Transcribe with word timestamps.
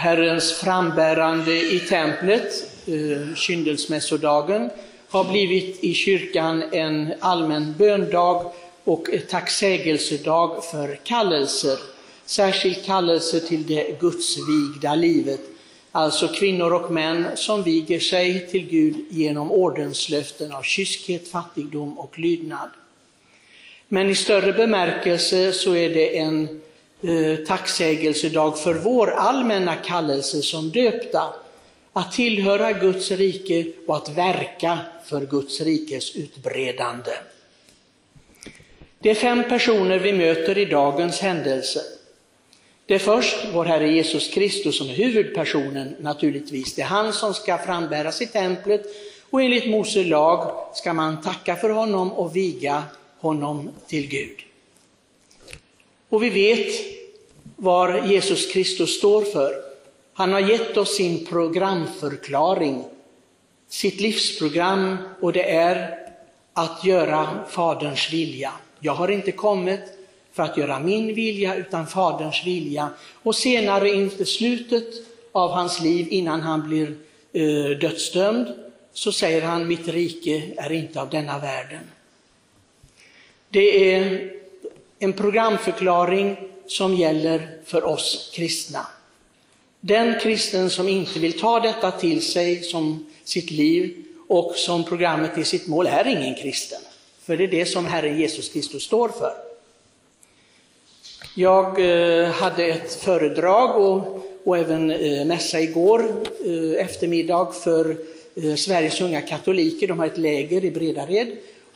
Herrens 0.00 0.52
frambärande 0.52 1.52
i 1.52 1.80
templet, 1.80 2.52
eh, 2.86 3.34
kyndelsmässodagen, 3.34 4.70
har 5.08 5.24
blivit 5.24 5.84
i 5.84 5.94
kyrkan 5.94 6.62
en 6.72 7.12
allmän 7.20 7.74
böndag 7.78 8.52
och 8.84 9.08
tacksägelsedag 9.28 10.64
för 10.64 11.00
kallelser, 11.04 11.78
särskilt 12.24 12.86
kallelse 12.86 13.40
till 13.40 13.66
det 13.66 14.00
gudsvigda 14.00 14.94
livet, 14.94 15.40
alltså 15.92 16.28
kvinnor 16.28 16.72
och 16.72 16.90
män 16.90 17.26
som 17.34 17.62
viger 17.62 18.00
sig 18.00 18.46
till 18.50 18.66
Gud 18.66 18.96
genom 19.10 19.52
ordenslöften 19.52 20.52
av 20.52 20.62
kyskhet, 20.62 21.28
fattigdom 21.28 21.98
och 21.98 22.18
lydnad. 22.18 22.70
Men 23.88 24.10
i 24.10 24.14
större 24.14 24.52
bemärkelse 24.52 25.52
så 25.52 25.74
är 25.74 25.90
det 25.90 26.18
en 26.18 26.60
eh, 27.02 27.36
tacksägelsedag 27.46 28.58
för 28.58 28.74
vår 28.74 29.10
allmänna 29.10 29.76
kallelse 29.76 30.42
som 30.42 30.70
döpta, 30.70 31.34
att 31.92 32.12
tillhöra 32.12 32.72
Guds 32.72 33.10
rike 33.10 33.66
och 33.86 33.96
att 33.96 34.08
verka 34.08 34.78
för 35.04 35.20
Guds 35.20 35.60
rikes 35.60 36.16
utbredande. 36.16 37.12
Det 38.98 39.10
är 39.10 39.14
fem 39.14 39.44
personer 39.48 39.98
vi 39.98 40.12
möter 40.12 40.58
i 40.58 40.64
dagens 40.64 41.20
händelse. 41.20 41.80
Det 42.86 42.94
är 42.94 42.98
först 42.98 43.36
vår 43.52 43.64
Herre 43.64 43.88
Jesus 43.88 44.28
Kristus 44.34 44.78
som 44.78 44.88
är 44.90 44.94
huvudpersonen 44.94 45.96
naturligtvis. 46.00 46.74
Det 46.74 46.82
är 46.82 46.86
han 46.86 47.12
som 47.12 47.34
ska 47.34 47.58
frambäras 47.58 48.22
i 48.22 48.26
templet 48.26 48.82
och 49.30 49.42
enligt 49.42 49.70
Mose 49.70 50.04
lag 50.04 50.66
ska 50.74 50.92
man 50.92 51.22
tacka 51.22 51.56
för 51.56 51.70
honom 51.70 52.12
och 52.12 52.36
viga 52.36 52.82
honom 53.18 53.70
till 53.86 54.08
Gud. 54.08 54.49
Och 56.10 56.22
vi 56.22 56.30
vet 56.30 56.74
vad 57.56 58.08
Jesus 58.08 58.52
Kristus 58.52 58.98
står 58.98 59.22
för. 59.22 59.54
Han 60.14 60.32
har 60.32 60.40
gett 60.40 60.76
oss 60.76 60.96
sin 60.96 61.26
programförklaring, 61.26 62.84
sitt 63.68 64.00
livsprogram 64.00 64.96
och 65.20 65.32
det 65.32 65.50
är 65.50 65.98
att 66.52 66.84
göra 66.84 67.44
Faderns 67.48 68.12
vilja. 68.12 68.52
Jag 68.80 68.92
har 68.92 69.08
inte 69.08 69.32
kommit 69.32 69.80
för 70.32 70.42
att 70.42 70.56
göra 70.56 70.80
min 70.80 71.14
vilja 71.14 71.54
utan 71.54 71.86
Faderns 71.86 72.46
vilja. 72.46 72.90
Och 73.22 73.36
senare 73.36 73.88
inför 73.88 74.24
slutet 74.24 74.86
av 75.32 75.50
hans 75.50 75.80
liv 75.80 76.06
innan 76.10 76.40
han 76.40 76.68
blir 76.68 76.94
eh, 77.32 77.78
dödsdömd 77.78 78.46
så 78.92 79.12
säger 79.12 79.42
han 79.42 79.68
mitt 79.68 79.88
rike 79.88 80.42
är 80.56 80.72
inte 80.72 81.00
av 81.00 81.10
denna 81.10 81.38
världen. 81.38 81.82
Det 83.48 83.94
är 83.94 84.39
en 85.02 85.12
programförklaring 85.12 86.36
som 86.66 86.94
gäller 86.94 87.48
för 87.64 87.84
oss 87.84 88.30
kristna. 88.34 88.86
Den 89.80 90.20
kristen 90.20 90.70
som 90.70 90.88
inte 90.88 91.18
vill 91.18 91.40
ta 91.40 91.60
detta 91.60 91.90
till 91.90 92.22
sig 92.22 92.62
som 92.62 93.06
sitt 93.24 93.50
liv 93.50 94.04
och 94.28 94.52
som 94.56 94.84
programmet 94.84 95.38
i 95.38 95.44
sitt 95.44 95.66
mål 95.66 95.86
är 95.86 96.06
ingen 96.06 96.34
kristen. 96.34 96.80
För 97.22 97.36
det 97.36 97.44
är 97.44 97.48
det 97.48 97.66
som 97.66 97.86
Herren 97.86 98.20
Jesus 98.20 98.48
Kristus 98.48 98.82
står 98.82 99.08
för. 99.08 99.32
Jag 101.34 101.66
eh, 101.80 102.30
hade 102.30 102.64
ett 102.64 102.94
föredrag 102.94 103.76
och, 103.76 104.26
och 104.44 104.58
även 104.58 104.90
eh, 104.90 105.24
mässa 105.24 105.60
igår 105.60 106.04
eh, 106.44 106.84
eftermiddag 106.84 107.52
för 107.52 107.96
Sveriges 108.56 109.00
unga 109.00 109.20
katoliker. 109.20 109.88
De 109.88 109.98
har 109.98 110.06
ett 110.06 110.18
läger 110.18 110.64
i 110.64 110.70
Bredared. 110.70 111.28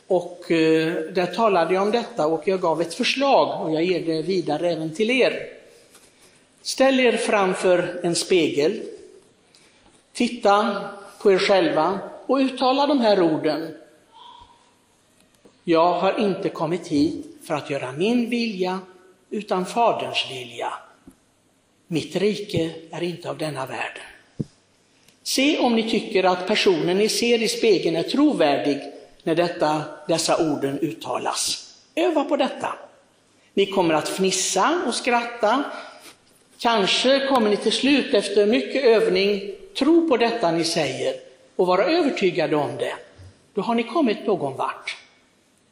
Och 0.07 0.51
eh, 0.51 0.93
där 1.13 1.25
talade 1.25 1.73
jag 1.73 1.83
om 1.83 1.91
detta 1.91 2.27
och 2.27 2.47
jag 2.47 2.61
gav 2.61 2.81
ett 2.81 2.93
förslag 2.93 3.65
och 3.65 3.73
jag 3.73 3.83
ger 3.83 4.05
det 4.05 4.21
vidare 4.21 4.71
även 4.71 4.95
till 4.95 5.11
er. 5.11 5.47
Ställ 6.61 6.99
er 6.99 7.17
framför 7.17 7.99
en 8.03 8.15
spegel, 8.15 8.81
titta 10.13 10.81
på 11.21 11.31
er 11.31 11.37
själva 11.37 11.99
och 12.25 12.37
uttala 12.37 12.87
de 12.87 12.99
här 12.99 13.21
orden. 13.21 13.77
Jag 15.63 15.93
har 15.93 16.19
inte 16.19 16.49
kommit 16.49 16.87
hit 16.87 17.25
för 17.43 17.53
att 17.53 17.69
göra 17.69 17.91
min 17.91 18.29
vilja 18.29 18.79
utan 19.29 19.65
Faderns 19.65 20.25
vilja. 20.31 20.73
Mitt 21.87 22.15
rike 22.15 22.71
är 22.91 23.03
inte 23.03 23.29
av 23.29 23.37
denna 23.37 23.65
världen. 23.65 24.03
Se 25.23 25.59
om 25.59 25.75
ni 25.75 25.89
tycker 25.89 26.23
att 26.23 26.47
personen 26.47 26.97
ni 26.97 27.09
ser 27.09 27.41
i 27.41 27.47
spegeln 27.47 27.95
är 27.95 28.03
trovärdig 28.03 28.81
när 29.25 29.35
detta, 29.35 29.83
dessa 30.07 30.51
orden 30.51 30.79
uttalas. 30.79 31.73
Öva 31.95 32.23
på 32.23 32.37
detta. 32.37 32.73
Ni 33.53 33.65
kommer 33.65 33.93
att 33.93 34.09
fnissa 34.09 34.81
och 34.87 34.95
skratta. 34.95 35.63
Kanske 36.59 37.27
kommer 37.27 37.49
ni 37.49 37.57
till 37.57 37.71
slut 37.71 38.13
efter 38.13 38.45
mycket 38.45 38.83
övning 38.83 39.55
tro 39.77 40.09
på 40.09 40.17
detta 40.17 40.51
ni 40.51 40.63
säger 40.63 41.13
och 41.55 41.67
vara 41.67 41.85
övertygade 41.85 42.55
om 42.55 42.77
det. 42.77 42.95
Då 43.53 43.61
har 43.61 43.75
ni 43.75 43.83
kommit 43.83 44.27
någon 44.27 44.57
vart. 44.57 44.97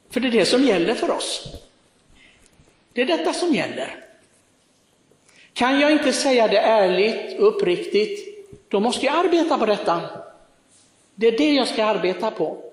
För 0.09 0.19
det 0.19 0.28
är 0.28 0.31
det 0.31 0.46
som 0.46 0.63
gäller 0.63 0.94
för 0.94 1.12
oss. 1.12 1.47
Det 2.94 3.02
är 3.02 3.06
detta 3.06 3.34
som 3.34 3.53
gäller. 3.53 3.96
Kan 5.53 5.80
jag 5.80 5.92
inte 5.92 6.13
säga 6.13 6.47
det 6.47 6.59
ärligt 6.59 7.40
och 7.40 7.47
uppriktigt, 7.47 8.47
då 8.69 8.80
måste 8.80 9.06
jag 9.06 9.16
arbeta 9.16 9.58
på 9.58 9.66
detta. 9.66 10.02
Det 11.16 11.28
är 11.28 11.38
det 11.38 11.53
jag 11.53 11.68
ska 11.68 11.86
arbeta 11.86 12.31
på. 12.31 12.73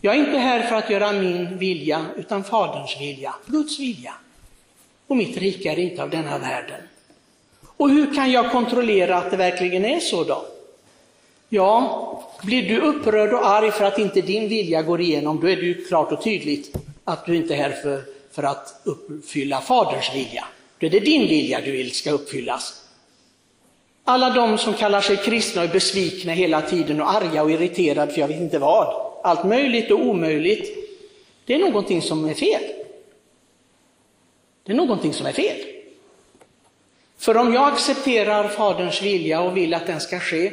Jag 0.00 0.14
är 0.14 0.18
inte 0.18 0.38
här 0.38 0.62
för 0.62 0.76
att 0.76 0.90
göra 0.90 1.12
min 1.12 1.58
vilja, 1.58 2.06
utan 2.16 2.44
Faderns 2.44 3.00
vilja, 3.00 3.34
Guds 3.46 3.78
vilja. 3.78 4.14
Och 5.06 5.16
mitt 5.16 5.36
rike 5.36 5.72
är 5.72 5.78
inte 5.78 6.02
av 6.02 6.10
denna 6.10 6.38
världen. 6.38 6.80
Och 7.76 7.90
hur 7.90 8.14
kan 8.14 8.30
jag 8.30 8.52
kontrollera 8.52 9.16
att 9.16 9.30
det 9.30 9.36
verkligen 9.36 9.84
är 9.84 10.00
så 10.00 10.24
då? 10.24 10.46
Ja, 11.48 12.22
blir 12.42 12.68
du 12.68 12.80
upprörd 12.80 13.32
och 13.32 13.48
arg 13.48 13.70
för 13.70 13.84
att 13.84 13.98
inte 13.98 14.20
din 14.20 14.48
vilja 14.48 14.82
går 14.82 15.00
igenom, 15.00 15.40
då 15.40 15.48
är 15.48 15.56
det 15.56 15.62
ju 15.62 15.84
klart 15.84 16.12
och 16.12 16.22
tydligt 16.22 16.76
att 17.04 17.26
du 17.26 17.36
inte 17.36 17.54
är 17.54 17.58
här 17.58 17.70
för 17.82 18.18
för 18.38 18.42
att 18.42 18.80
uppfylla 18.84 19.60
Faderns 19.60 20.14
vilja. 20.14 20.44
Då 20.78 20.86
är 20.86 20.90
det 20.90 21.00
din 21.00 21.28
vilja 21.28 21.60
du 21.60 21.70
vill 21.70 21.94
ska 21.94 22.10
uppfyllas. 22.10 22.82
Alla 24.04 24.30
de 24.30 24.58
som 24.58 24.74
kallar 24.74 25.00
sig 25.00 25.16
kristna 25.16 25.62
är 25.62 25.68
besvikna 25.68 26.32
hela 26.32 26.62
tiden 26.62 27.00
och 27.00 27.10
arga 27.10 27.42
och 27.42 27.50
irriterade 27.50 28.12
för 28.12 28.20
jag 28.20 28.28
vet 28.28 28.40
inte 28.40 28.58
vad. 28.58 29.07
Allt 29.22 29.44
möjligt 29.44 29.90
och 29.90 30.00
omöjligt. 30.00 30.76
Det 31.44 31.54
är 31.54 31.58
någonting 31.58 32.02
som 32.02 32.24
är 32.24 32.34
fel. 32.34 32.62
Det 34.62 34.72
är 34.72 34.76
någonting 34.76 35.12
som 35.12 35.26
är 35.26 35.32
fel. 35.32 35.56
För 37.18 37.36
om 37.36 37.54
jag 37.54 37.72
accepterar 37.72 38.48
Faderns 38.48 39.02
vilja 39.02 39.40
och 39.40 39.56
vill 39.56 39.74
att 39.74 39.86
den 39.86 40.00
ska 40.00 40.20
ske, 40.20 40.52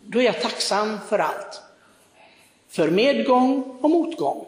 då 0.00 0.18
är 0.20 0.24
jag 0.24 0.40
tacksam 0.40 0.98
för 1.08 1.18
allt. 1.18 1.62
För 2.68 2.90
medgång 2.90 3.78
och 3.80 3.90
motgång. 3.90 4.46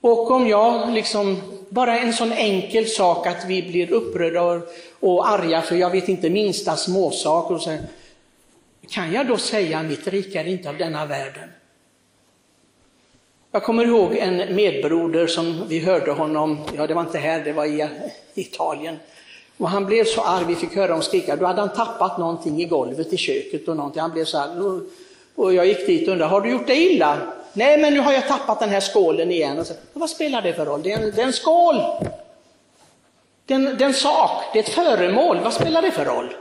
Och 0.00 0.30
om 0.30 0.48
jag 0.48 0.92
liksom, 0.92 1.40
bara 1.68 1.98
en 1.98 2.12
sån 2.12 2.32
enkel 2.32 2.86
sak 2.86 3.26
att 3.26 3.44
vi 3.46 3.62
blir 3.62 3.92
upprörda 3.92 4.60
och 5.00 5.28
arga 5.28 5.62
för 5.62 5.76
jag 5.76 5.90
vet 5.90 6.08
inte 6.08 6.30
minsta 6.30 6.76
småsak, 6.76 7.50
och 7.50 7.60
så, 7.60 7.76
kan 8.90 9.12
jag 9.12 9.26
då 9.26 9.36
säga 9.36 9.82
mitt 9.82 10.06
rike 10.06 10.40
är 10.40 10.44
inte 10.44 10.68
av 10.68 10.76
denna 10.76 11.06
världen? 11.06 11.48
Jag 13.50 13.62
kommer 13.62 13.84
ihåg 13.84 14.16
en 14.16 14.54
medbroder 14.54 15.26
som 15.26 15.68
vi 15.68 15.78
hörde 15.78 16.12
honom, 16.12 16.58
ja 16.76 16.86
det 16.86 16.94
var 16.94 17.02
inte 17.02 17.18
här, 17.18 17.44
det 17.44 17.52
var 17.52 17.64
i 17.64 17.88
Italien. 18.34 18.96
Och 19.56 19.68
han 19.68 19.86
blev 19.86 20.04
så 20.04 20.20
arg, 20.20 20.44
vi 20.48 20.54
fick 20.54 20.76
höra 20.76 20.88
honom 20.88 21.02
skrika, 21.02 21.36
då 21.36 21.46
hade 21.46 21.60
han 21.60 21.72
tappat 21.72 22.18
någonting 22.18 22.60
i 22.60 22.64
golvet 22.64 23.12
i 23.12 23.16
köket 23.16 23.68
och 23.68 23.76
någonting. 23.76 24.02
Han 24.02 24.12
blev 24.12 24.24
så 24.24 24.38
arg. 24.38 24.80
och 25.34 25.54
jag 25.54 25.66
gick 25.66 25.86
dit 25.86 26.08
och 26.08 26.12
undrade, 26.12 26.30
har 26.30 26.40
du 26.40 26.50
gjort 26.50 26.66
dig 26.66 26.92
illa? 26.92 27.18
Nej, 27.52 27.78
men 27.78 27.94
nu 27.94 28.00
har 28.00 28.12
jag 28.12 28.28
tappat 28.28 28.60
den 28.60 28.68
här 28.68 28.80
skålen 28.80 29.30
igen. 29.30 29.58
Och 29.58 29.66
så, 29.66 29.74
vad 29.92 30.10
spelar 30.10 30.42
det 30.42 30.52
för 30.52 30.66
roll? 30.66 30.82
Det 30.82 30.92
är 30.92 30.98
en, 30.98 31.12
det 31.14 31.22
är 31.22 31.26
en 31.26 31.32
skål. 31.32 31.76
Det 33.46 33.54
är 33.54 33.58
en, 33.58 33.64
det 33.64 33.84
är 33.84 33.88
en 33.88 33.94
sak, 33.94 34.42
det 34.52 34.58
är 34.58 34.62
ett 34.62 34.68
föremål. 34.68 35.38
Vad 35.44 35.52
spelar 35.52 35.82
det 35.82 35.90
för 35.90 36.04
roll? 36.04 36.34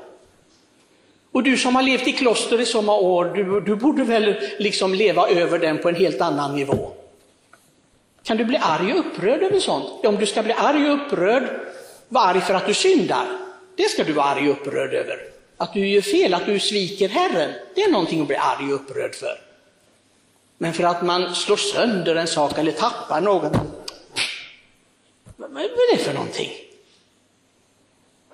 Och 1.33 1.43
du 1.43 1.57
som 1.57 1.75
har 1.75 1.83
levt 1.83 2.07
i 2.07 2.11
kloster 2.11 2.61
i 2.61 2.65
så 2.65 2.81
många 2.81 2.99
år, 2.99 3.25
du, 3.25 3.61
du 3.61 3.75
borde 3.75 4.03
väl 4.03 4.35
liksom 4.59 4.93
leva 4.93 5.29
över 5.29 5.59
den 5.59 5.77
på 5.77 5.89
en 5.89 5.95
helt 5.95 6.21
annan 6.21 6.55
nivå. 6.55 6.91
Kan 8.23 8.37
du 8.37 8.45
bli 8.45 8.57
arg 8.61 8.93
och 8.93 8.99
upprörd 8.99 9.43
över 9.43 9.59
sånt? 9.59 10.05
Om 10.05 10.15
du 10.15 10.25
ska 10.25 10.43
bli 10.43 10.53
arg 10.53 10.89
och 10.89 10.95
upprörd, 10.95 11.43
var 12.09 12.27
arg 12.27 12.41
för 12.41 12.53
att 12.53 12.67
du 12.67 12.73
syndar. 12.73 13.25
Det 13.77 13.83
ska 13.83 14.03
du 14.03 14.13
vara 14.13 14.25
arg 14.25 14.49
och 14.49 14.57
upprörd 14.57 14.93
över. 14.93 15.17
Att 15.57 15.73
du 15.73 15.87
gör 15.87 16.01
fel, 16.01 16.33
att 16.33 16.45
du 16.45 16.59
sviker 16.59 17.09
Herren, 17.09 17.51
det 17.75 17.81
är 17.81 17.91
någonting 17.91 18.21
att 18.21 18.27
bli 18.27 18.35
arg 18.35 18.73
och 18.73 18.81
upprörd 18.81 19.15
för. 19.15 19.41
Men 20.57 20.73
för 20.73 20.83
att 20.83 21.01
man 21.01 21.35
slår 21.35 21.57
sönder 21.57 22.15
en 22.15 22.27
sak 22.27 22.57
eller 22.57 22.71
tappar 22.71 23.21
något, 23.21 23.53
vad 25.37 25.61
är 25.61 25.97
det 25.97 26.03
för 26.03 26.13
någonting? 26.13 26.51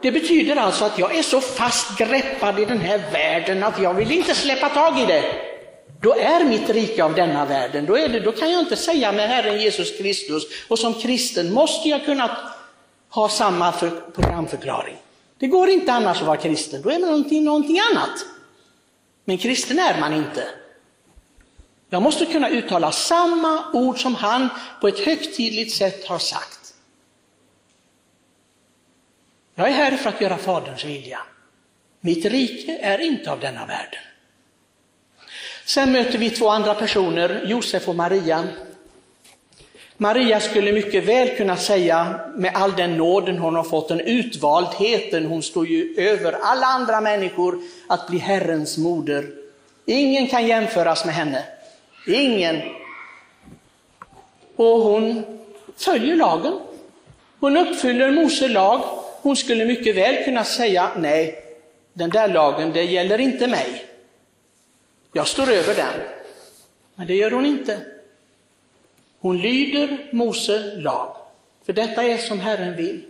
Det 0.02 0.12
betyder 0.12 0.56
alltså 0.56 0.86
att 0.86 1.00
jag 1.00 1.16
är 1.16 1.24
så 1.24 1.42
fast 1.42 1.98
greppad 1.98 2.60
i 2.60 2.66
den 2.66 2.80
här 2.80 3.12
världen 3.12 3.64
att 3.64 3.82
jag 3.82 3.94
vill 3.94 4.12
inte 4.12 4.36
släppa 4.36 4.70
tag 4.70 5.00
i 5.00 5.06
det. 5.06 5.24
Då 6.02 6.16
är 6.16 6.44
mitt 6.44 6.70
rike 6.70 7.04
av 7.04 7.16
denna 7.16 7.46
världen. 7.46 7.86
Då, 7.86 7.98
är 7.98 8.10
det, 8.10 8.20
då 8.20 8.32
kan 8.32 8.52
jag 8.52 8.60
inte 8.60 8.76
säga 8.76 9.12
med 9.12 9.30
Herren 9.30 9.62
Jesus 9.62 9.98
Kristus 9.98 10.44
och 10.68 10.80
som 10.80 10.94
kristen 10.94 11.54
måste 11.54 11.90
jag 11.90 12.06
kunna 12.06 12.38
ha 13.10 13.30
samma 13.30 13.72
för, 13.72 13.90
programförklaring. 14.16 14.96
Det 15.40 15.48
går 15.48 15.70
inte 15.70 15.94
annars 15.94 16.22
att 16.22 16.28
vara 16.28 16.38
kristen, 16.38 16.82
då 16.82 16.90
är 16.90 17.00
man 17.00 17.10
någonting, 17.10 17.44
någonting 17.44 17.80
annat. 17.92 18.26
Men 19.26 19.38
kristen 19.38 19.80
är 19.80 20.00
man 20.00 20.14
inte. 20.14 20.48
Jag 21.90 22.02
måste 22.02 22.26
kunna 22.26 22.50
uttala 22.50 22.92
samma 22.92 23.72
ord 23.74 24.02
som 24.02 24.16
han 24.16 24.50
på 24.82 24.88
ett 24.88 25.00
högtidligt 25.00 25.76
sätt 25.76 26.08
har 26.08 26.20
sagt. 26.20 26.59
Jag 29.60 29.70
är 29.70 29.74
här 29.74 29.98
för 29.98 30.10
att 30.10 30.22
göra 30.22 30.38
Faderns 30.38 30.86
vilja. 30.86 31.20
Mitt 32.02 32.26
rike 32.26 32.78
är 32.82 33.02
inte 33.02 33.32
av 33.32 33.40
denna 33.40 33.66
världen. 33.66 34.00
Sen 35.66 35.92
möter 35.92 36.18
vi 36.18 36.30
två 36.30 36.50
andra 36.50 36.74
personer, 36.74 37.42
Josef 37.46 37.88
och 37.88 37.96
Maria. 37.96 38.44
Maria 39.98 40.40
skulle 40.40 40.72
mycket 40.72 41.04
väl 41.04 41.38
kunna 41.38 41.58
säga, 41.58 42.20
med 42.36 42.56
all 42.56 42.76
den 42.76 42.98
nåden 42.98 43.38
hon 43.38 43.56
har 43.56 43.64
fått, 43.64 43.88
den 43.88 44.00
utvaldheten, 44.00 45.26
hon 45.26 45.44
står 45.44 45.68
ju 45.68 45.96
över 45.98 46.34
alla 46.42 46.68
andra 46.68 47.02
människor, 47.02 47.60
att 47.88 48.08
bli 48.08 48.18
Herrens 48.18 48.78
moder. 48.78 49.28
Ingen 49.86 50.28
kan 50.28 50.48
jämföras 50.48 51.06
med 51.06 51.16
henne. 51.16 51.44
Ingen. 52.08 52.62
Och 54.56 54.82
hon 54.82 55.24
följer 55.78 56.16
lagen. 56.16 56.60
Hon 57.40 57.58
uppfyller 57.58 58.12
Mose 58.12 58.48
lag. 58.48 58.99
Hon 59.22 59.36
skulle 59.36 59.66
mycket 59.66 59.96
väl 59.96 60.24
kunna 60.24 60.44
säga, 60.44 60.92
nej, 60.98 61.44
den 61.94 62.10
där 62.10 62.28
lagen, 62.28 62.72
det 62.74 62.84
gäller 62.84 63.20
inte 63.20 63.48
mig. 63.48 63.86
Jag 65.14 65.28
står 65.28 65.50
över 65.52 65.76
den. 65.76 65.94
Men 66.96 67.08
det 67.08 67.16
gör 67.16 67.32
hon 67.32 67.46
inte. 67.46 67.80
Hon 69.20 69.38
lyder 69.38 70.10
Mose 70.12 70.76
lag, 70.76 71.16
för 71.66 71.74
detta 71.74 72.04
är 72.04 72.18
som 72.18 72.40
Herren 72.40 72.76
vill. 72.76 73.04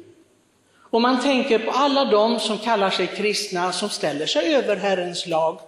Och 0.92 1.02
man 1.02 1.22
tänker 1.22 1.60
på 1.60 1.72
alla 1.72 2.06
de 2.06 2.40
som 2.40 2.58
kallar 2.58 2.90
sig 2.90 3.08
kristna, 3.08 3.72
som 3.72 3.90
ställer 3.90 4.26
sig 4.26 4.56
över 4.56 4.76
Herrens 4.76 5.28
lag, 5.28 5.60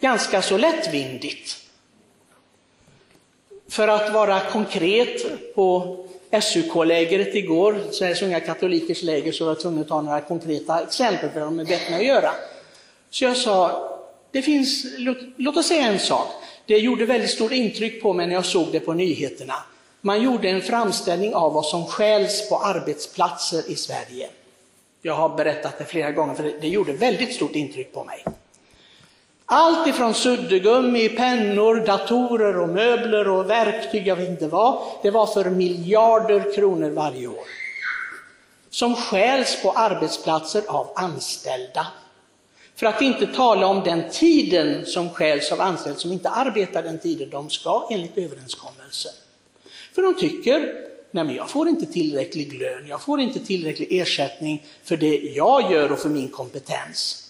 ganska 0.00 0.42
så 0.42 0.58
lättvindigt. 0.58 1.56
För 3.68 3.88
att 3.88 4.12
vara 4.12 4.40
konkret, 4.40 5.54
på 5.54 5.96
SUK-lägret 6.40 7.34
igår, 7.34 7.80
Sveriges 7.90 8.22
unga 8.22 8.40
katolikers 8.40 9.02
läger, 9.02 9.32
så 9.32 9.44
var 9.44 9.50
jag 9.50 9.60
tvungen 9.60 9.80
att 9.80 9.88
ta 9.88 10.00
några 10.00 10.20
konkreta 10.20 10.82
exempel, 10.82 11.30
för 11.30 11.40
de 11.40 11.60
är 11.60 11.64
mig 11.64 11.94
att 11.94 12.04
göra. 12.04 12.30
Så 13.10 13.24
jag 13.24 13.36
sa, 13.36 13.88
det 14.30 14.42
finns, 14.42 14.84
låt, 14.98 15.18
låt 15.36 15.56
oss 15.56 15.66
säga 15.66 15.86
en 15.86 15.98
sak, 15.98 16.28
det 16.66 16.78
gjorde 16.78 17.06
väldigt 17.06 17.30
stort 17.30 17.52
intryck 17.52 18.02
på 18.02 18.12
mig 18.12 18.26
när 18.26 18.34
jag 18.34 18.44
såg 18.44 18.68
det 18.72 18.80
på 18.80 18.92
nyheterna. 18.92 19.54
Man 20.00 20.22
gjorde 20.22 20.48
en 20.48 20.62
framställning 20.62 21.34
av 21.34 21.52
vad 21.52 21.66
som 21.66 21.86
stjäls 21.86 22.48
på 22.48 22.58
arbetsplatser 22.58 23.70
i 23.70 23.74
Sverige. 23.74 24.28
Jag 25.02 25.14
har 25.14 25.28
berättat 25.36 25.78
det 25.78 25.84
flera 25.84 26.12
gånger, 26.12 26.34
för 26.34 26.52
det 26.60 26.68
gjorde 26.68 26.92
väldigt 26.92 27.34
stort 27.34 27.54
intryck 27.54 27.92
på 27.92 28.04
mig. 28.04 28.24
Allt 29.54 29.86
ifrån 29.86 30.14
suddgummi, 30.14 31.08
pennor, 31.08 31.86
datorer 31.86 32.58
och 32.58 32.68
möbler 32.68 33.28
och 33.28 33.50
verktyg, 33.50 34.06
jag 34.06 34.16
vet 34.16 34.28
inte 34.28 34.46
vad, 34.48 34.82
det 35.02 35.10
var 35.10 35.26
för 35.26 35.50
miljarder 35.50 36.54
kronor 36.54 36.90
varje 36.90 37.26
år. 37.26 37.44
Som 38.70 38.94
stjäls 38.94 39.62
på 39.62 39.70
arbetsplatser 39.70 40.62
av 40.68 40.92
anställda. 40.94 41.86
För 42.76 42.86
att 42.86 43.02
inte 43.02 43.26
tala 43.26 43.66
om 43.66 43.82
den 43.84 44.10
tiden 44.10 44.86
som 44.86 45.10
stjäls 45.10 45.52
av 45.52 45.60
anställda 45.60 45.98
som 45.98 46.12
inte 46.12 46.28
arbetar 46.28 46.82
den 46.82 46.98
tiden 46.98 47.30
de 47.30 47.50
ska 47.50 47.88
enligt 47.90 48.18
överenskommelsen. 48.18 49.12
För 49.94 50.02
de 50.02 50.14
tycker, 50.14 50.60
nej 51.10 51.24
men 51.24 51.34
jag 51.34 51.50
får 51.50 51.68
inte 51.68 51.86
tillräcklig 51.86 52.60
lön, 52.60 52.86
jag 52.88 53.02
får 53.02 53.20
inte 53.20 53.38
tillräcklig 53.38 53.88
ersättning 53.90 54.66
för 54.84 54.96
det 54.96 55.16
jag 55.16 55.72
gör 55.72 55.92
och 55.92 55.98
för 55.98 56.08
min 56.08 56.28
kompetens. 56.28 57.28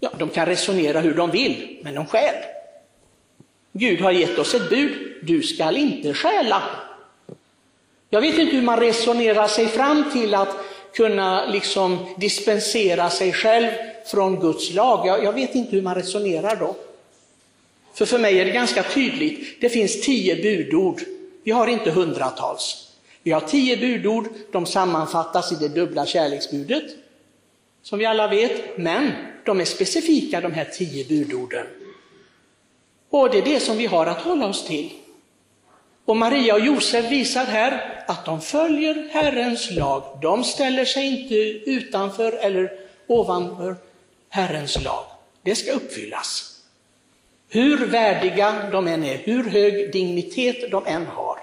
Ja, 0.00 0.10
de 0.18 0.28
kan 0.28 0.46
resonera 0.46 1.00
hur 1.00 1.14
de 1.14 1.30
vill, 1.30 1.78
men 1.82 1.94
de 1.94 2.06
stjäl. 2.06 2.34
Gud 3.72 4.00
har 4.00 4.12
gett 4.12 4.38
oss 4.38 4.54
ett 4.54 4.70
bud, 4.70 4.92
du 5.22 5.42
skall 5.42 5.76
inte 5.76 6.14
stjäla. 6.14 6.62
Jag 8.10 8.20
vet 8.20 8.38
inte 8.38 8.56
hur 8.56 8.62
man 8.62 8.80
resonerar 8.80 9.48
sig 9.48 9.66
fram 9.66 10.10
till 10.12 10.34
att 10.34 10.56
kunna 10.94 11.46
liksom 11.46 11.98
dispensera 12.16 13.10
sig 13.10 13.32
själv 13.32 13.68
från 14.06 14.40
Guds 14.40 14.74
lag. 14.74 15.06
Jag, 15.06 15.24
jag 15.24 15.32
vet 15.32 15.54
inte 15.54 15.76
hur 15.76 15.82
man 15.82 15.94
resonerar 15.94 16.56
då. 16.56 16.76
För 17.94 18.06
för 18.06 18.18
mig 18.18 18.40
är 18.40 18.44
det 18.44 18.50
ganska 18.50 18.82
tydligt, 18.82 19.60
det 19.60 19.68
finns 19.68 20.00
tio 20.00 20.36
budord. 20.42 21.00
Vi 21.42 21.50
har 21.50 21.66
inte 21.66 21.90
hundratals. 21.90 22.92
Vi 23.22 23.30
har 23.30 23.40
tio 23.40 23.76
budord, 23.76 24.28
de 24.52 24.66
sammanfattas 24.66 25.52
i 25.52 25.54
det 25.54 25.68
dubbla 25.68 26.06
kärleksbudet, 26.06 26.84
som 27.82 27.98
vi 27.98 28.06
alla 28.06 28.28
vet, 28.28 28.78
men 28.78 29.12
de 29.46 29.60
är 29.60 29.64
specifika 29.64 30.40
de 30.40 30.52
här 30.52 30.64
tio 30.64 31.04
budorden. 31.04 31.66
Och 33.10 33.30
det 33.30 33.38
är 33.38 33.42
det 33.42 33.60
som 33.60 33.76
vi 33.76 33.86
har 33.86 34.06
att 34.06 34.22
hålla 34.22 34.46
oss 34.46 34.66
till. 34.66 34.90
Och 36.04 36.16
Maria 36.16 36.54
och 36.54 36.60
Josef 36.60 37.10
visar 37.10 37.44
här 37.44 38.04
att 38.06 38.24
de 38.24 38.40
följer 38.40 39.08
Herrens 39.10 39.70
lag. 39.70 40.18
De 40.22 40.44
ställer 40.44 40.84
sig 40.84 41.06
inte 41.06 41.34
utanför 41.70 42.32
eller 42.32 42.72
ovanför 43.06 43.76
Herrens 44.28 44.84
lag. 44.84 45.04
Det 45.42 45.54
ska 45.54 45.72
uppfyllas. 45.72 46.60
Hur 47.48 47.86
värdiga 47.86 48.68
de 48.72 48.88
än 48.88 49.04
är, 49.04 49.16
hur 49.16 49.44
hög 49.50 49.92
dignitet 49.92 50.70
de 50.70 50.86
än 50.86 51.06
har. 51.06 51.38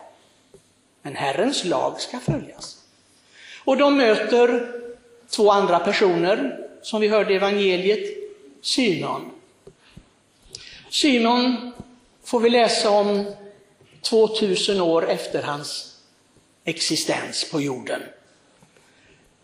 Men 1.01 1.15
Herrens 1.15 1.65
lag 1.65 2.01
ska 2.01 2.19
följas. 2.19 2.77
Och 3.65 3.77
de 3.77 3.97
möter 3.97 4.67
två 5.29 5.51
andra 5.51 5.79
personer 5.79 6.59
som 6.83 7.01
vi 7.01 7.07
hörde 7.07 7.33
i 7.33 7.35
evangeliet, 7.35 8.17
Simon. 8.61 9.31
Simon 10.89 11.71
får 12.23 12.39
vi 12.39 12.49
läsa 12.49 12.89
om 12.89 13.25
2000 14.01 14.81
år 14.81 15.09
efter 15.09 15.43
hans 15.43 15.97
existens 16.63 17.51
på 17.51 17.61
jorden. 17.61 18.01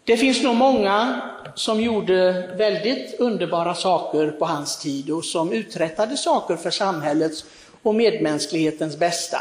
Det 0.04 0.18
finns 0.18 0.44
nog 0.44 0.56
många 0.56 1.22
som 1.56 1.82
gjorde 1.82 2.48
väldigt 2.58 3.20
underbara 3.20 3.76
saker 3.76 4.32
på 4.32 4.46
hans 4.46 4.80
tid 4.80 5.10
och 5.10 5.26
som 5.26 5.52
uträttade 5.52 6.18
saker 6.18 6.56
för 6.56 6.72
samhällets 6.72 7.46
och 7.82 7.96
medmänsklighetens 7.96 8.98
bästa. 8.98 9.40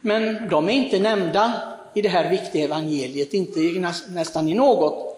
Men 0.00 0.48
de 0.48 0.68
är 0.68 0.72
inte 0.72 0.98
nämnda 0.98 1.52
i 1.94 2.02
det 2.02 2.08
här 2.08 2.30
viktiga 2.30 2.64
evangeliet, 2.64 3.34
inte 3.34 3.60
nästan 4.08 4.48
i 4.48 4.54
något. 4.54 5.15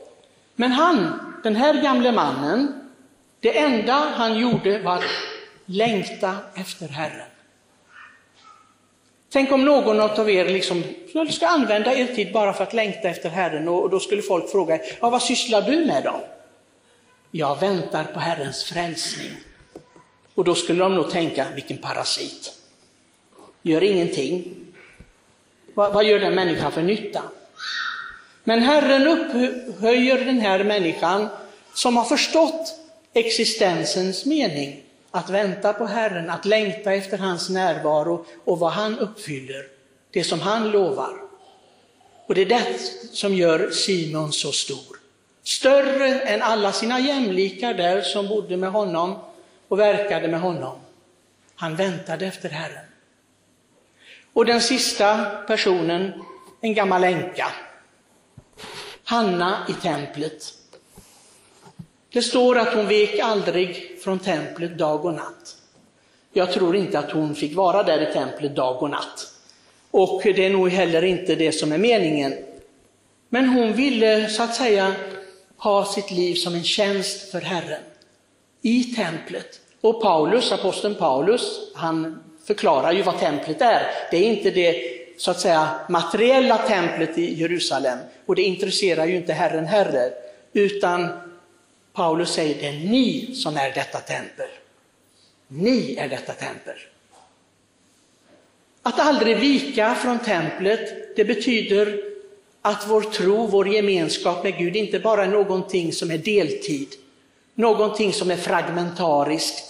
Men 0.60 0.72
han, 0.72 1.20
den 1.42 1.56
här 1.56 1.82
gamle 1.82 2.12
mannen, 2.12 2.90
det 3.40 3.58
enda 3.58 3.92
han 3.92 4.38
gjorde 4.38 4.78
var 4.78 4.96
att 4.96 5.04
längta 5.66 6.36
efter 6.54 6.88
Herren. 6.88 7.26
Tänk 9.30 9.52
om 9.52 9.64
någon 9.64 10.00
av 10.00 10.30
er 10.30 10.44
liksom 10.44 10.82
ska 11.30 11.46
använda 11.46 11.94
er 11.94 12.06
tid 12.06 12.32
bara 12.32 12.52
för 12.52 12.62
att 12.64 12.74
längta 12.74 13.08
efter 13.08 13.30
Herren 13.30 13.68
och 13.68 13.90
då 13.90 14.00
skulle 14.00 14.22
folk 14.22 14.50
fråga, 14.50 14.78
ja, 15.00 15.10
vad 15.10 15.22
sysslar 15.22 15.62
du 15.62 15.86
med 15.86 16.04
då? 16.04 16.20
Jag 17.30 17.60
väntar 17.60 18.04
på 18.04 18.20
Herrens 18.20 18.64
frälsning. 18.64 19.30
Och 20.34 20.44
då 20.44 20.54
skulle 20.54 20.82
de 20.82 20.94
nog 20.94 21.10
tänka, 21.10 21.46
vilken 21.54 21.78
parasit. 21.78 22.52
Gör 23.62 23.82
ingenting. 23.82 24.54
Vad, 25.74 25.92
vad 25.92 26.04
gör 26.04 26.18
den 26.18 26.34
människan 26.34 26.72
för 26.72 26.82
nytta? 26.82 27.22
Men 28.48 28.62
Herren 28.62 29.06
upphöjer 29.06 30.24
den 30.24 30.40
här 30.40 30.64
människan 30.64 31.28
som 31.74 31.96
har 31.96 32.04
förstått 32.04 32.74
existensens 33.12 34.24
mening, 34.24 34.82
att 35.10 35.30
vänta 35.30 35.72
på 35.72 35.86
Herren, 35.86 36.30
att 36.30 36.44
längta 36.44 36.92
efter 36.92 37.18
hans 37.18 37.48
närvaro 37.48 38.26
och 38.44 38.58
vad 38.58 38.72
han 38.72 38.98
uppfyller, 38.98 39.66
det 40.10 40.24
som 40.24 40.40
han 40.40 40.70
lovar. 40.70 41.12
Och 42.26 42.34
det 42.34 42.40
är 42.40 42.46
det 42.46 42.78
som 43.12 43.34
gör 43.34 43.70
Simon 43.70 44.32
så 44.32 44.52
stor. 44.52 44.96
Större 45.42 46.20
än 46.20 46.42
alla 46.42 46.72
sina 46.72 47.00
jämlikar 47.00 47.74
där 47.74 48.00
som 48.02 48.28
bodde 48.28 48.56
med 48.56 48.70
honom 48.70 49.18
och 49.68 49.78
verkade 49.78 50.28
med 50.28 50.40
honom. 50.40 50.78
Han 51.54 51.76
väntade 51.76 52.26
efter 52.26 52.48
Herren. 52.48 52.84
Och 54.32 54.46
den 54.46 54.60
sista 54.60 55.24
personen, 55.46 56.12
en 56.60 56.74
gammal 56.74 57.04
änka, 57.04 57.52
Hanna 59.08 59.66
i 59.68 59.72
templet. 59.72 60.54
Det 62.12 62.22
står 62.22 62.58
att 62.58 62.74
hon 62.74 62.88
vek 62.88 63.18
aldrig 63.18 64.00
från 64.04 64.18
templet 64.18 64.78
dag 64.78 65.04
och 65.04 65.14
natt. 65.14 65.56
Jag 66.32 66.52
tror 66.52 66.76
inte 66.76 66.98
att 66.98 67.10
hon 67.10 67.34
fick 67.34 67.56
vara 67.56 67.82
där 67.82 68.10
i 68.10 68.12
templet 68.12 68.56
dag 68.56 68.82
och 68.82 68.90
natt. 68.90 69.32
Och 69.90 70.20
det 70.24 70.46
är 70.46 70.50
nog 70.50 70.68
heller 70.68 71.04
inte 71.04 71.34
det 71.34 71.52
som 71.52 71.72
är 71.72 71.78
meningen. 71.78 72.34
Men 73.28 73.48
hon 73.48 73.72
ville 73.72 74.28
så 74.28 74.42
att 74.42 74.54
säga 74.54 74.94
ha 75.56 75.84
sitt 75.84 76.10
liv 76.10 76.34
som 76.34 76.54
en 76.54 76.64
tjänst 76.64 77.30
för 77.30 77.40
Herren 77.40 77.82
i 78.62 78.84
templet. 78.84 79.60
Och 79.80 80.02
Paulus, 80.02 80.52
aposteln 80.52 80.94
Paulus, 80.94 81.72
han 81.74 82.22
förklarar 82.46 82.92
ju 82.92 83.02
vad 83.02 83.18
templet 83.18 83.60
är. 83.60 83.82
Det 84.10 84.16
är 84.16 84.22
inte 84.22 84.50
det 84.50 84.82
så 85.18 85.30
att 85.30 85.40
säga 85.40 85.68
materiella 85.88 86.58
templet 86.58 87.18
i 87.18 87.40
Jerusalem 87.40 87.98
och 88.28 88.34
det 88.34 88.42
intresserar 88.42 89.06
ju 89.06 89.16
inte 89.16 89.32
Herren 89.32 89.66
heller. 89.66 90.12
utan 90.52 91.08
Paulus 91.92 92.32
säger 92.32 92.60
det 92.60 92.66
är 92.66 92.90
ni 92.90 93.34
som 93.34 93.56
är 93.56 93.72
detta 93.74 93.98
tempel. 93.98 94.48
Ni 95.48 95.96
är 95.96 96.08
detta 96.08 96.32
tempel. 96.32 96.74
Att 98.82 98.98
aldrig 98.98 99.38
vika 99.38 99.94
från 99.94 100.18
templet, 100.18 101.16
det 101.16 101.24
betyder 101.24 102.02
att 102.62 102.86
vår 102.88 103.00
tro, 103.00 103.46
vår 103.46 103.68
gemenskap 103.68 104.44
med 104.44 104.58
Gud 104.58 104.76
inte 104.76 104.98
bara 105.00 105.24
är 105.24 105.28
någonting 105.28 105.92
som 105.92 106.10
är 106.10 106.18
deltid, 106.18 106.88
någonting 107.54 108.12
som 108.12 108.30
är 108.30 108.36
fragmentariskt. 108.36 109.64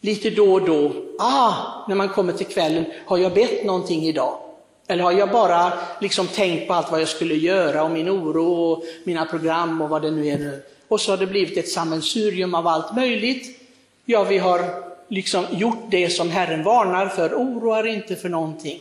Lite 0.00 0.30
då 0.30 0.52
och 0.52 0.66
då, 0.66 0.92
ah, 1.18 1.54
när 1.88 1.94
man 1.94 2.08
kommer 2.08 2.32
till 2.32 2.46
kvällen, 2.46 2.84
har 3.06 3.18
jag 3.18 3.34
bett 3.34 3.64
någonting 3.64 4.06
idag? 4.06 4.45
Eller 4.88 5.04
har 5.04 5.12
jag 5.12 5.30
bara 5.30 5.72
liksom 6.00 6.26
tänkt 6.26 6.68
på 6.68 6.74
allt 6.74 6.90
vad 6.90 7.00
jag 7.00 7.08
skulle 7.08 7.34
göra 7.34 7.84
och 7.84 7.90
min 7.90 8.10
oro 8.10 8.52
och 8.52 8.84
mina 9.04 9.24
program 9.24 9.80
och 9.80 9.88
vad 9.88 10.02
det 10.02 10.10
nu 10.10 10.26
är 10.26 10.38
nu. 10.38 10.62
Och 10.88 11.00
så 11.00 11.12
har 11.12 11.18
det 11.18 11.26
blivit 11.26 11.58
ett 11.58 11.68
sammelsurium 11.68 12.54
av 12.54 12.66
allt 12.66 12.96
möjligt. 12.96 13.60
Ja, 14.04 14.24
vi 14.24 14.38
har 14.38 14.60
liksom 15.08 15.44
gjort 15.50 15.90
det 15.90 16.10
som 16.10 16.30
Herren 16.30 16.62
varnar 16.62 17.08
för, 17.08 17.34
oroar 17.34 17.86
inte 17.86 18.16
för 18.16 18.28
någonting. 18.28 18.80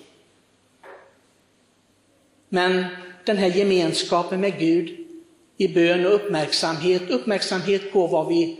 Men 2.49 2.85
den 3.25 3.37
här 3.37 3.47
gemenskapen 3.47 4.41
med 4.41 4.59
Gud 4.59 4.97
i 5.57 5.67
bön 5.67 6.05
och 6.05 6.15
uppmärksamhet, 6.15 7.09
uppmärksamhet 7.09 7.93
på 7.93 8.07
vad, 8.07 8.27
vi, 8.27 8.57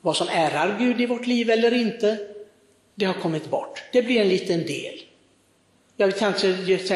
vad 0.00 0.16
som 0.16 0.28
ärar 0.28 0.76
Gud 0.78 1.00
i 1.00 1.06
vårt 1.06 1.26
liv 1.26 1.50
eller 1.50 1.74
inte, 1.74 2.18
det 2.94 3.04
har 3.04 3.14
kommit 3.14 3.50
bort. 3.50 3.82
Det 3.92 4.02
blir 4.02 4.20
en 4.20 4.28
liten 4.28 4.66
del. 4.66 5.05
Jag 5.96 6.18
kanske, 6.18 6.48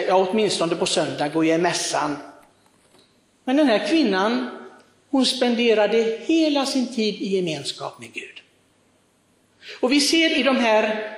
ja, 0.09 0.27
åtminstone 0.31 0.77
på 0.77 0.87
söndag 0.87 1.29
går 1.29 1.47
jag 1.47 1.59
i 1.59 1.63
mässan. 1.63 2.17
Men 3.45 3.57
den 3.57 3.67
här 3.67 3.89
kvinnan, 3.89 4.51
hon 5.11 5.27
spenderade 5.27 6.19
hela 6.21 6.67
sin 6.67 6.95
tid 6.95 7.15
i 7.15 7.37
gemenskap 7.37 7.99
med 7.99 8.13
Gud. 8.13 8.43
Och 9.81 9.93
vi 9.93 10.01
ser 10.01 10.39
i 10.39 10.43
de 10.43 10.57
här 10.57 11.13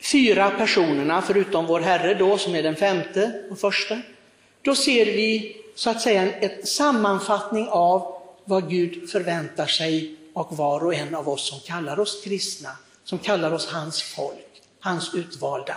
fyra 0.00 0.50
personerna, 0.50 1.22
förutom 1.22 1.66
vår 1.66 1.80
Herre 1.80 2.14
då, 2.14 2.38
som 2.38 2.54
är 2.54 2.62
den 2.62 2.76
femte 2.76 3.42
och 3.50 3.58
första, 3.58 4.00
då 4.62 4.74
ser 4.74 5.06
vi 5.06 5.56
så 5.74 5.90
att 5.90 6.00
säga 6.00 6.32
en 6.32 6.66
sammanfattning 6.66 7.68
av 7.68 8.22
vad 8.44 8.70
Gud 8.70 9.10
förväntar 9.10 9.66
sig 9.66 10.16
av 10.34 10.56
var 10.56 10.84
och 10.84 10.94
en 10.94 11.14
av 11.14 11.28
oss 11.28 11.48
som 11.48 11.60
kallar 11.60 12.00
oss 12.00 12.24
kristna, 12.24 12.70
som 13.04 13.18
kallar 13.18 13.52
oss 13.52 13.66
hans 13.66 14.02
folk, 14.02 14.62
hans 14.80 15.14
utvalda. 15.14 15.76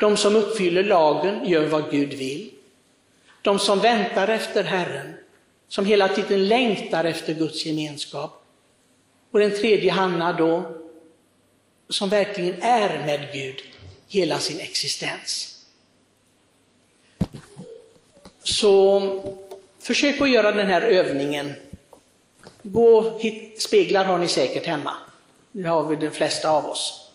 De 0.00 0.16
som 0.16 0.36
uppfyller 0.36 0.84
lagen 0.84 1.48
gör 1.48 1.66
vad 1.66 1.90
Gud 1.90 2.14
vill. 2.14 2.50
De 3.42 3.58
som 3.58 3.80
väntar 3.80 4.28
efter 4.28 4.64
Herren, 4.64 5.14
som 5.68 5.86
hela 5.86 6.08
tiden 6.08 6.48
längtar 6.48 7.04
efter 7.04 7.34
Guds 7.34 7.66
gemenskap. 7.66 8.42
Och 9.30 9.38
den 9.38 9.56
tredje 9.56 9.92
Hanna 9.92 10.32
då, 10.32 10.76
som 11.88 12.08
verkligen 12.08 12.62
är 12.62 13.06
med 13.06 13.32
Gud 13.32 13.62
hela 14.08 14.38
sin 14.38 14.60
existens. 14.60 15.56
Så 18.42 19.00
försök 19.78 20.20
att 20.20 20.30
göra 20.30 20.52
den 20.52 20.66
här 20.66 20.82
övningen. 20.82 21.52
Gå 22.62 23.18
hit, 23.18 23.62
speglar 23.62 24.04
har 24.04 24.18
ni 24.18 24.28
säkert 24.28 24.66
hemma. 24.66 24.94
Det 25.52 25.68
har 25.68 25.84
vi 25.84 25.96
de 25.96 26.10
flesta 26.10 26.50
av 26.50 26.66
oss. 26.66 27.05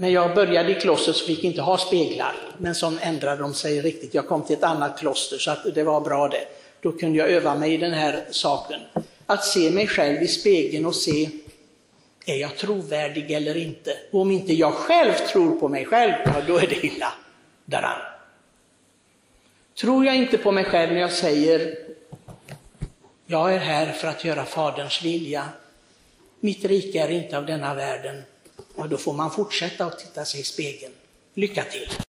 När 0.00 0.08
jag 0.08 0.34
började 0.34 0.72
i 0.72 0.74
klostret 0.74 1.16
så 1.16 1.26
fick 1.26 1.38
jag 1.38 1.44
inte 1.44 1.62
ha 1.62 1.78
speglar, 1.78 2.34
men 2.58 2.74
så 2.74 2.92
ändrade 3.00 3.42
de 3.42 3.54
sig 3.54 3.80
riktigt. 3.80 4.14
Jag 4.14 4.28
kom 4.28 4.42
till 4.42 4.56
ett 4.56 4.62
annat 4.62 4.98
kloster 4.98 5.38
så 5.38 5.50
att 5.50 5.74
det 5.74 5.82
var 5.82 6.00
bra 6.00 6.28
det. 6.28 6.44
Då 6.80 6.92
kunde 6.92 7.18
jag 7.18 7.30
öva 7.30 7.54
mig 7.54 7.74
i 7.74 7.76
den 7.76 7.92
här 7.92 8.24
saken. 8.30 8.80
Att 9.26 9.44
se 9.44 9.70
mig 9.70 9.86
själv 9.86 10.22
i 10.22 10.28
spegeln 10.28 10.86
och 10.86 10.94
se, 10.94 11.30
är 12.26 12.36
jag 12.36 12.56
trovärdig 12.56 13.30
eller 13.30 13.56
inte? 13.56 13.96
Och 14.10 14.20
om 14.20 14.30
inte 14.30 14.52
jag 14.52 14.74
själv 14.74 15.12
tror 15.12 15.60
på 15.60 15.68
mig 15.68 15.84
själv, 15.84 16.12
ja, 16.24 16.34
då 16.46 16.58
är 16.58 16.66
det 16.66 16.86
illa 16.86 17.12
däran. 17.64 18.00
Tror 19.80 20.06
jag 20.06 20.16
inte 20.16 20.38
på 20.38 20.52
mig 20.52 20.64
själv 20.64 20.92
när 20.92 21.00
jag 21.00 21.12
säger, 21.12 21.78
jag 23.26 23.54
är 23.54 23.58
här 23.58 23.92
för 23.92 24.08
att 24.08 24.24
göra 24.24 24.44
Faderns 24.44 25.04
vilja. 25.04 25.48
Mitt 26.40 26.64
rike 26.64 27.02
är 27.02 27.08
inte 27.08 27.38
av 27.38 27.46
denna 27.46 27.74
världen. 27.74 28.22
Och 28.78 28.88
då 28.88 28.96
får 28.96 29.12
man 29.12 29.30
fortsätta 29.30 29.86
att 29.86 29.98
titta 29.98 30.24
sig 30.24 30.40
i 30.40 30.44
spegeln. 30.44 30.92
Lycka 31.34 31.64
till! 31.64 31.98